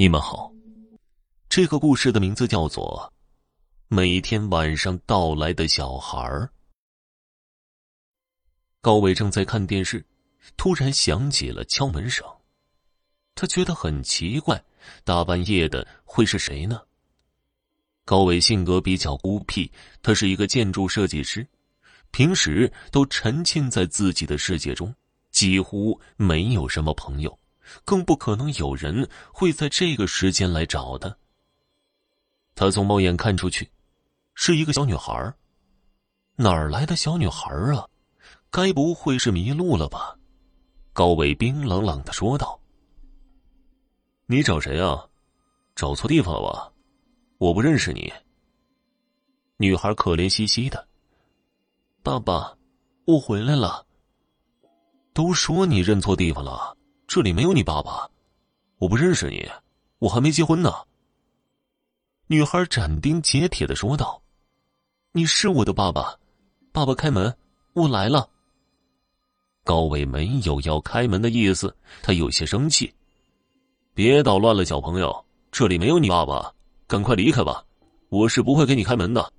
[0.00, 0.50] 你们好，
[1.50, 3.12] 这个故事的名字叫做
[3.94, 6.18] 《每天晚上到来的小孩》。
[8.80, 10.02] 高伟正在看电视，
[10.56, 12.26] 突然响起了敲门声，
[13.34, 14.64] 他觉得很奇怪，
[15.04, 16.80] 大半夜的会是谁呢？
[18.06, 19.70] 高伟性格比较孤僻，
[20.00, 21.46] 他是一个建筑设计师，
[22.10, 24.94] 平时都沉浸在自己的世界中，
[25.30, 27.39] 几乎没有什么朋友。
[27.84, 31.16] 更不可能有人会在这个时间来找他。
[32.54, 33.70] 他从猫眼看出去，
[34.34, 35.34] 是一个小女孩。
[36.36, 37.88] 哪儿来的小女孩啊？
[38.50, 40.16] 该不会是迷路了吧？
[40.92, 42.60] 高伟冰冷冷的说道
[44.26, 45.06] ：“你找谁啊？
[45.76, 46.72] 找错地方了吧？
[47.38, 48.12] 我不认识你。”
[49.56, 50.88] 女孩可怜兮兮的
[52.02, 52.56] ：“爸爸，
[53.04, 53.86] 我回来了。
[55.12, 56.76] 都说你认错地方了。”
[57.10, 58.08] 这里没有你爸爸，
[58.78, 59.44] 我不认识你，
[59.98, 60.72] 我还没结婚呢。
[62.28, 64.22] 女孩斩钉截铁的说道
[65.10, 66.16] ：“你是我的爸爸，
[66.70, 67.36] 爸爸开门，
[67.72, 68.30] 我来了。”
[69.66, 72.94] 高伟没有要开门的意思，他有些生气
[73.92, 76.54] ：“别捣乱了，小朋友，这里没有你爸爸，
[76.86, 77.64] 赶快离开吧，
[78.08, 79.32] 我是不会给你开门的。”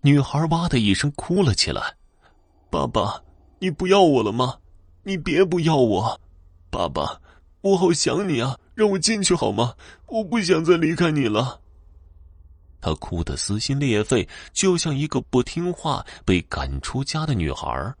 [0.00, 1.94] 女孩哇的一声哭了起来
[2.72, 3.22] ：“爸爸，
[3.58, 4.58] 你不要我了吗？
[5.02, 6.18] 你别不要我。”
[6.74, 7.20] 爸爸，
[7.60, 8.58] 我好想你啊！
[8.74, 9.76] 让我进去好吗？
[10.06, 11.60] 我不想再离开你了。
[12.80, 17.94] 他哭得撕心裂肺，就像一个不听话、被赶出家的女孩。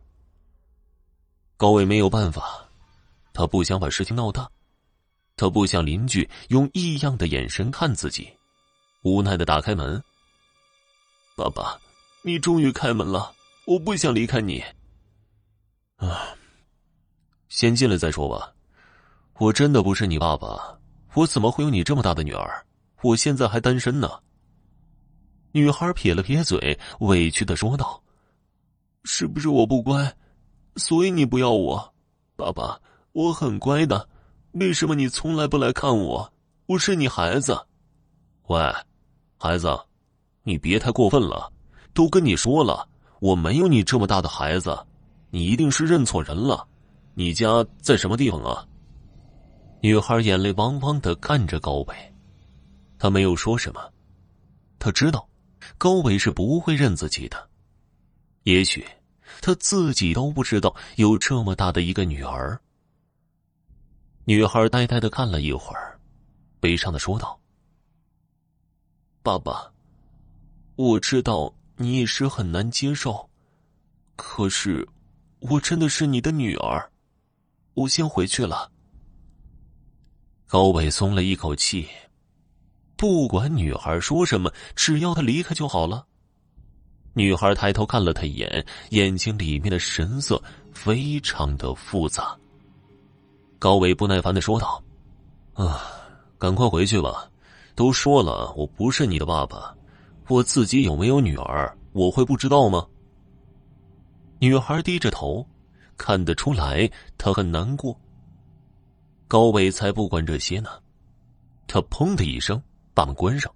[1.56, 2.68] 高伟没有办法，
[3.32, 4.50] 他不想把事情闹大，
[5.36, 8.28] 他不想邻居用异样的眼神看自己，
[9.04, 10.02] 无奈的打开门。
[11.36, 11.78] 爸爸，
[12.22, 13.32] 你终于开门了，
[13.68, 14.64] 我不想离开你。
[15.94, 16.34] 啊，
[17.48, 18.50] 先进来再说吧。
[19.38, 20.78] 我真的不是你爸爸，
[21.14, 22.64] 我怎么会有你这么大的女儿？
[23.02, 24.08] 我现在还单身呢。
[25.50, 28.00] 女孩撇了撇嘴，委屈的说道
[29.02, 30.16] ：“是不是我不乖，
[30.76, 31.92] 所以你不要我？
[32.36, 32.80] 爸爸，
[33.12, 34.08] 我很乖的，
[34.52, 36.32] 为什么你从来不来看我？
[36.66, 37.60] 我是你孩子。
[38.46, 38.72] 喂，
[39.36, 39.76] 孩子，
[40.44, 41.52] 你别太过分了。
[41.92, 44.78] 都跟你说了，我没有你这么大的孩子，
[45.30, 46.66] 你一定是认错人了。
[47.14, 48.64] 你家在什么地方啊？”
[49.84, 52.14] 女孩眼泪汪汪的看着高伟，
[52.98, 53.92] 她没有说什么。
[54.78, 55.28] 她知道，
[55.76, 57.50] 高伟是不会认自己的。
[58.44, 58.82] 也许，
[59.42, 62.58] 他自己都不知道有这么大的一个女儿。
[64.24, 66.00] 女孩呆呆的看了一会儿，
[66.60, 67.38] 悲伤的说道
[69.22, 69.70] ：“爸爸，
[70.76, 73.28] 我知道你一时很难接受，
[74.16, 74.88] 可是，
[75.40, 76.90] 我真的是你的女儿。
[77.74, 78.70] 我先回去了。”
[80.46, 81.88] 高伟松了一口气，
[82.96, 86.06] 不管女孩说什么，只要她离开就好了。
[87.12, 90.40] 女孩抬头看了他一眼，眼睛里面的神色
[90.72, 92.36] 非常的复杂。
[93.58, 94.82] 高伟不耐烦的说道
[95.54, 95.80] ：“啊，
[96.38, 97.30] 赶快回去吧！
[97.74, 99.74] 都说了，我不是你的爸爸，
[100.28, 102.86] 我自己有没有女儿，我会不知道吗？”
[104.40, 105.46] 女孩低着头，
[105.96, 107.98] 看得出来她很难过。
[109.26, 110.70] 高伟才不管这些呢，
[111.66, 112.62] 他砰的一声
[112.92, 113.52] 把门关上。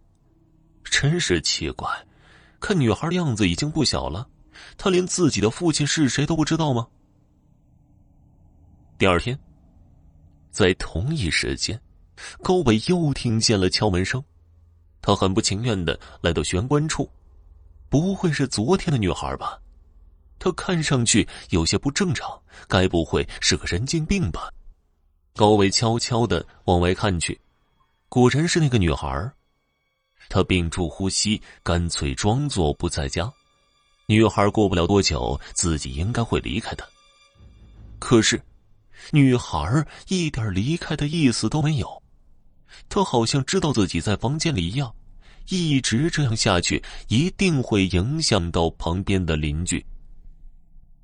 [0.85, 1.89] 真是奇怪，
[2.59, 4.27] 看女孩的样子已经不小了，
[4.79, 6.89] 她连自己的父亲是谁都不知道吗？
[8.97, 9.39] 第二天，
[10.51, 11.79] 在同一时间，
[12.43, 14.25] 高伟又听见了敲门声，
[15.03, 17.09] 他很不情愿的来到玄关处，
[17.91, 19.61] 不会是昨天的女孩吧？
[20.39, 24.51] 她看上去有些不正常，该不会是个神经病吧？
[25.39, 27.41] 高伟悄悄的往外看去，
[28.09, 29.31] 果然是那个女孩。
[30.29, 33.33] 他屏住呼吸，干脆装作不在家。
[34.07, 36.85] 女孩过不了多久，自己应该会离开的。
[38.01, 38.43] 可是，
[39.13, 42.03] 女孩一点离开的意思都没有。
[42.89, 44.93] 她好像知道自己在房间里一样，
[45.51, 49.87] 一直这样下去，一定会影响到旁边的邻居。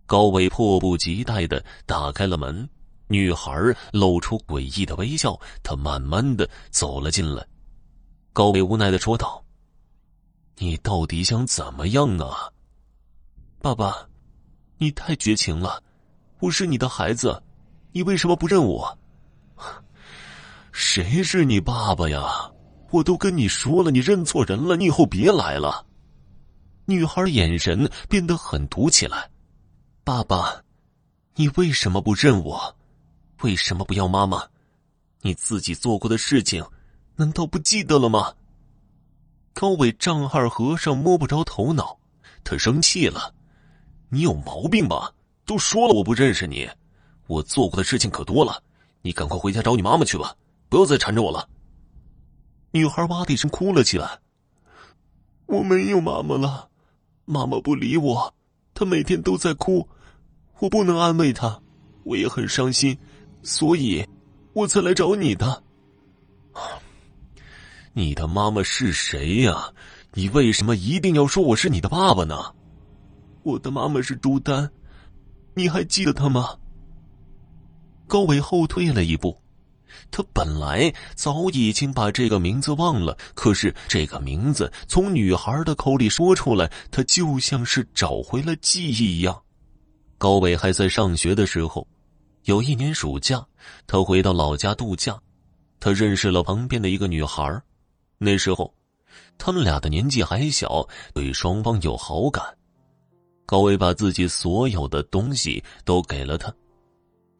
[0.06, 2.68] 高伟迫不及待的打开了门。
[3.08, 3.52] 女孩
[3.92, 7.46] 露出诡异的微笑，她慢慢的走了进来。
[8.32, 9.44] 高伟无奈的说道
[10.58, 12.50] ：“你到底想怎么样啊？
[13.60, 14.08] 爸爸，
[14.78, 15.82] 你太绝情了！
[16.40, 17.42] 我是你的孩子，
[17.92, 18.98] 你为什么不认我？
[20.72, 22.50] 谁是你爸爸呀？
[22.90, 25.86] 我都跟你说了，你认错人了，你以后别来了。”
[26.86, 29.30] 女孩眼神变得狠毒起来。
[30.04, 30.62] 爸爸，
[31.34, 32.76] 你为什么不认我？
[33.42, 34.42] 为什么不要妈妈？
[35.22, 36.64] 你自己做过的事情，
[37.16, 38.34] 难道不记得了吗？
[39.52, 41.98] 高伟丈二和尚摸不着头脑，
[42.42, 43.34] 他生气了
[44.10, 45.12] ：“你有毛病吧？
[45.46, 46.68] 都说了我不认识你，
[47.26, 48.62] 我做过的事情可多了，
[49.02, 50.34] 你赶快回家找你妈妈去吧，
[50.68, 51.48] 不要再缠着我了。”
[52.72, 54.18] 女孩哇的一声哭了起来
[55.46, 56.68] ：“我没有妈妈了，
[57.24, 58.34] 妈妈不理我，
[58.74, 59.88] 她每天都在哭，
[60.58, 61.62] 我不能安慰她，
[62.02, 62.98] 我也很伤心，
[63.44, 64.04] 所以，
[64.54, 65.62] 我才来找你的。”
[67.96, 69.70] 你的妈妈是谁呀？
[70.14, 72.36] 你为什么一定要说我是你的爸爸呢？
[73.44, 74.68] 我的妈妈是朱丹，
[75.54, 76.56] 你还记得她吗？
[78.08, 79.36] 高伟后退了一步，
[80.10, 89.40] 他本来早已经把这个名字忘了，可是这个名字从女孩的口里说出来，他就像是找回了记忆一样。
[90.18, 91.86] 高伟还在上学的时候，
[92.44, 93.44] 有一年暑假，
[93.86, 95.18] 他回到老家度假，
[95.80, 97.60] 他认识了旁边的一个女孩。
[98.18, 98.72] 那时候，
[99.38, 102.44] 他们俩的年纪还小，对双方有好感。
[103.46, 106.54] 高伟把自己所有的东西都给了他，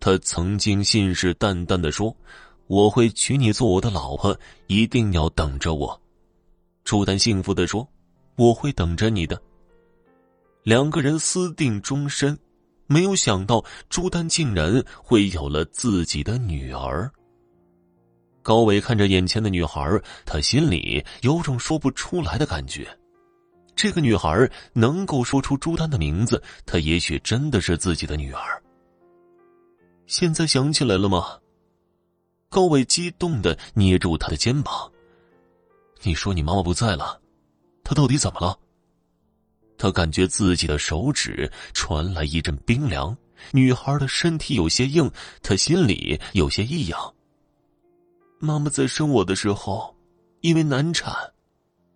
[0.01, 2.15] 他曾经信誓旦旦的说
[2.67, 4.35] ：“我会娶你做我的老婆，
[4.69, 6.01] 一定要等着我。”
[6.83, 7.87] 朱丹幸福的说
[8.37, 9.41] ：“我会等着你的。”
[10.65, 12.39] 两个人私定终身，
[12.87, 17.11] 没有想到朱丹竟然会有了自己的女儿。
[18.43, 22.87] 高伟看着眼前的女孩，他心里有种说不出来的感觉。
[23.75, 28.63] 这个女孩能够说出朱丹的名字，她也许真的是自己的女儿。
[30.07, 31.39] 现在想起来了吗？
[32.51, 34.93] 高伟激动的捏住她的肩膀。
[36.03, 37.21] 你说你妈妈不在了，
[37.83, 38.57] 她到底怎么了？
[39.77, 43.17] 他感觉自己的手指传来一阵冰凉，
[43.53, 45.11] 女孩的身体有些硬，
[45.43, 47.15] 他心里有些异样。
[48.39, 49.95] 妈妈在生我的时候，
[50.41, 51.15] 因为难产，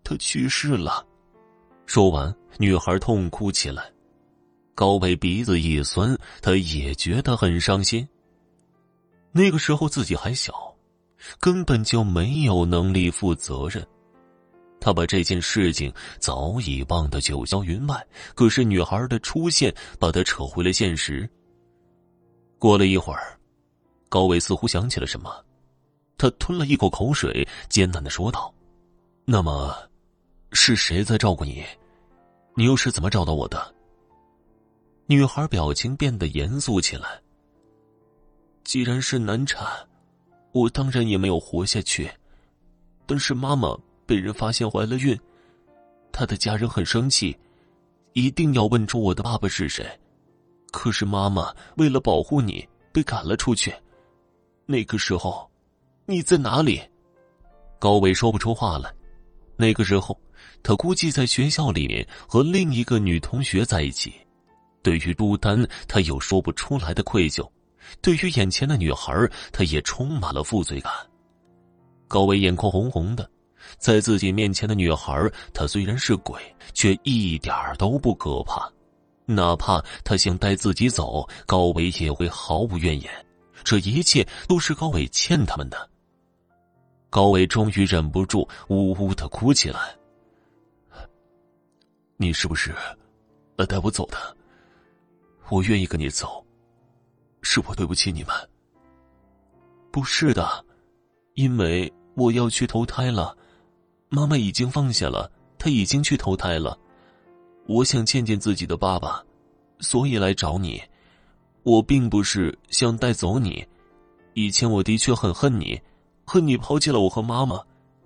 [0.03, 1.07] 她去世了。
[1.87, 3.91] 说完，女孩痛哭起来。
[4.75, 8.09] 高伟鼻子一酸，他也觉得很伤心。
[9.33, 10.55] 那个时候自己还小，
[11.41, 13.87] 根本就没有能力负责任。
[14.81, 18.07] 他把这件事情早已忘得九霄云外。
[18.35, 21.29] 可是女孩的出现，把他扯回了现实。
[22.59, 23.39] 过了一会儿，
[24.09, 25.45] 高伟似乎想起了什么。
[26.17, 28.53] 他吞了一口口水，艰难的说道
[29.25, 29.77] ：“那么，
[30.53, 31.65] 是谁在照顾你？
[32.55, 33.75] 你又是怎么找到我的？”
[35.07, 37.21] 女孩表情变得严肃起来。
[38.65, 39.67] 既然是难产，
[40.53, 42.11] 我当然也没有活下去。
[43.07, 43.75] 但是妈妈
[44.09, 45.17] 被人发现怀了孕，
[46.11, 47.37] 他的家人很生气，
[48.15, 49.87] 一定要问出我的爸爸是谁。
[50.73, 53.71] 可是妈妈为了保护你，被赶了出去。
[54.65, 55.47] 那个时候。
[56.11, 56.81] 你在哪里？
[57.79, 58.91] 高伟说不出话来。
[59.59, 60.19] 那个时候，
[60.63, 64.15] 他估计在学校里面和另一个女同学在一起。
[64.83, 67.47] 对于朱丹，他有说不出来的愧疚；
[68.01, 69.13] 对于眼前的女孩，
[69.53, 70.91] 他也充满了负罪感。
[72.07, 73.31] 高伟眼眶红红的，
[73.76, 76.41] 在自己面前的女孩，她虽然是鬼，
[76.73, 78.70] 却一点都不可怕。
[79.26, 83.11] 哪怕她想带自己走，高伟也会毫无怨言。
[83.62, 85.91] 这一切都是高伟欠他们的。
[87.11, 89.95] 高伟终于忍不住，呜呜的哭起来。
[92.16, 92.75] 你是不是
[93.57, 94.16] 来带我走的？
[95.50, 96.45] 我愿意跟你走，
[97.43, 98.35] 是我对不起你们。
[99.90, 100.64] 不是的，
[101.35, 103.37] 因为我要去投胎了，
[104.09, 106.79] 妈妈已经放下了，她已经去投胎了。
[107.67, 109.23] 我想见见自己的爸爸，
[109.81, 110.83] 所以来找你。
[111.62, 113.67] 我并不是想带走你，
[114.33, 115.81] 以前我的确很恨你。
[116.25, 117.59] 恨你抛弃了我和妈妈，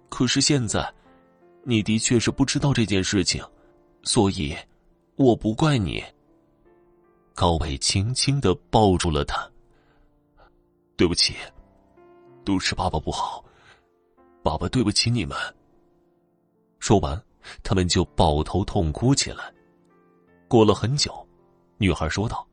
[0.08, 0.92] 可是现在，
[1.64, 3.44] 你的确是不知道这件事情，
[4.04, 4.56] 所以，
[5.16, 6.02] 我不怪你。
[7.34, 9.48] 高伟轻轻的抱住了他。
[10.96, 11.34] 对不起，
[12.44, 13.44] 都是爸爸不好，
[14.40, 15.36] 爸爸对不起你们。
[16.82, 17.22] 说完，
[17.62, 19.54] 他们就抱头痛哭起来。
[20.48, 21.24] 过了很久，
[21.78, 22.44] 女孩说道：“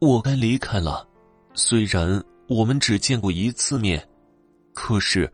[0.00, 1.06] 我该离开了，
[1.52, 4.08] 虽然我们只见过一次面。”
[4.72, 5.30] 可是，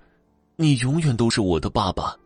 [0.57, 2.17] 你永远都是我的爸爸。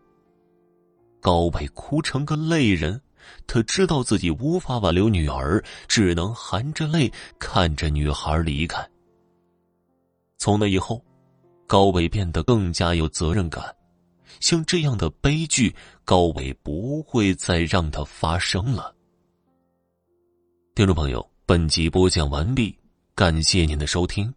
[1.20, 2.98] 高伟哭成个泪人，
[3.46, 8.82] 他知道自己无法挽留女儿，只能含着泪看着女孩离开。
[10.38, 11.04] 从那以后，
[11.66, 13.62] 高伟变得更加有责任感，
[14.38, 18.94] 像这样的悲剧，高伟不会再让它发生了。
[20.74, 22.78] 听众朋友，本集播讲完毕，
[23.14, 24.32] 感谢您的收听。